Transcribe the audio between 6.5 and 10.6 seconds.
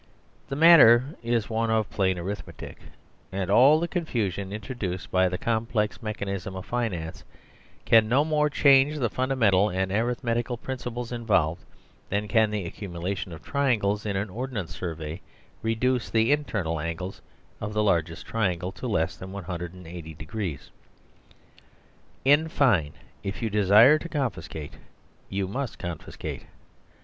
of "finance" can no more change the fundamental and arithmetical